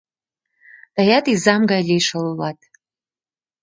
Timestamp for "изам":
1.33-1.61